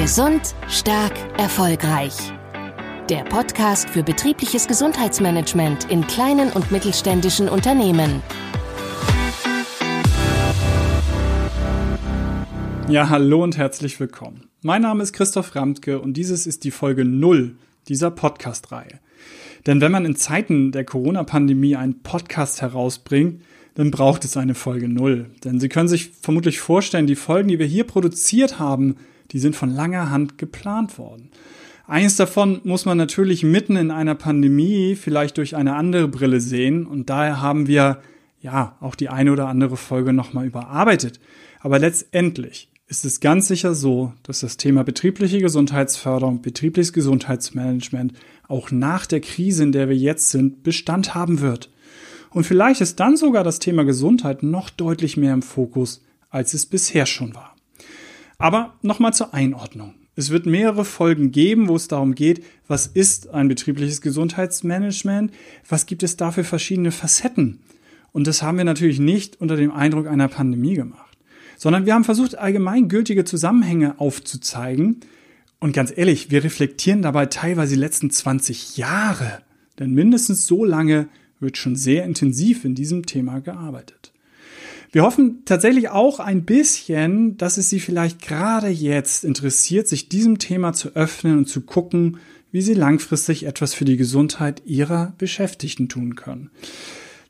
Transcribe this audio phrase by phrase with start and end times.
[0.00, 2.14] Gesund, stark, erfolgreich.
[3.10, 8.22] Der Podcast für betriebliches Gesundheitsmanagement in kleinen und mittelständischen Unternehmen.
[12.88, 14.44] Ja, hallo und herzlich willkommen.
[14.62, 17.56] Mein Name ist Christoph Ramtke und dieses ist die Folge 0
[17.88, 19.00] dieser Podcast-Reihe.
[19.66, 23.42] Denn wenn man in Zeiten der Corona-Pandemie einen Podcast herausbringt,
[23.74, 25.26] dann braucht es eine Folge 0.
[25.42, 28.94] Denn Sie können sich vermutlich vorstellen, die Folgen, die wir hier produziert haben,
[29.32, 31.30] die sind von langer Hand geplant worden.
[31.86, 36.86] Eines davon muss man natürlich mitten in einer Pandemie vielleicht durch eine andere Brille sehen
[36.86, 38.02] und daher haben wir
[38.40, 41.18] ja auch die eine oder andere Folge nochmal überarbeitet.
[41.60, 48.14] Aber letztendlich ist es ganz sicher so, dass das Thema betriebliche Gesundheitsförderung, betriebliches Gesundheitsmanagement
[48.48, 51.70] auch nach der Krise, in der wir jetzt sind, Bestand haben wird.
[52.30, 56.66] Und vielleicht ist dann sogar das Thema Gesundheit noch deutlich mehr im Fokus, als es
[56.66, 57.54] bisher schon war.
[58.38, 59.94] Aber nochmal zur Einordnung.
[60.14, 65.32] Es wird mehrere Folgen geben, wo es darum geht, was ist ein betriebliches Gesundheitsmanagement,
[65.68, 67.60] was gibt es da für verschiedene Facetten.
[68.12, 71.18] Und das haben wir natürlich nicht unter dem Eindruck einer Pandemie gemacht,
[71.56, 75.00] sondern wir haben versucht, allgemeingültige Zusammenhänge aufzuzeigen.
[75.60, 79.42] Und ganz ehrlich, wir reflektieren dabei teilweise die letzten 20 Jahre,
[79.78, 81.08] denn mindestens so lange
[81.40, 84.12] wird schon sehr intensiv in diesem Thema gearbeitet.
[84.90, 90.38] Wir hoffen tatsächlich auch ein bisschen, dass es Sie vielleicht gerade jetzt interessiert, sich diesem
[90.38, 92.18] Thema zu öffnen und zu gucken,
[92.50, 96.50] wie Sie langfristig etwas für die Gesundheit Ihrer Beschäftigten tun können.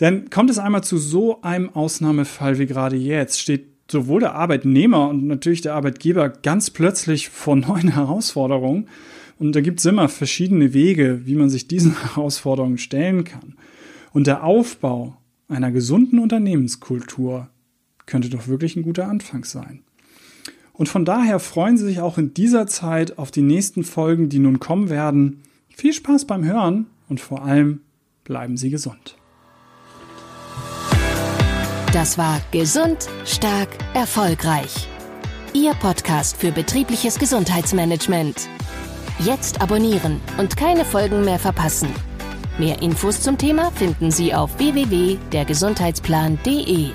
[0.00, 5.08] Denn kommt es einmal zu so einem Ausnahmefall wie gerade jetzt, steht sowohl der Arbeitnehmer
[5.08, 8.88] und natürlich der Arbeitgeber ganz plötzlich vor neuen Herausforderungen.
[9.38, 13.54] Und da gibt es immer verschiedene Wege, wie man sich diesen Herausforderungen stellen kann.
[14.12, 15.16] Und der Aufbau
[15.48, 17.48] einer gesunden Unternehmenskultur
[18.06, 19.82] könnte doch wirklich ein guter Anfang sein.
[20.72, 24.40] Und von daher freuen Sie sich auch in dieser Zeit auf die nächsten Folgen, die
[24.40, 25.42] nun kommen werden.
[25.68, 27.80] Viel Spaß beim Hören und vor allem
[28.24, 29.16] bleiben Sie gesund.
[31.92, 34.88] Das war Gesund, stark, erfolgreich.
[35.52, 38.48] Ihr Podcast für betriebliches Gesundheitsmanagement.
[39.20, 41.88] Jetzt abonnieren und keine Folgen mehr verpassen.
[42.56, 46.90] Mehr Infos zum Thema finden Sie auf www.dergesundheitsplan.de.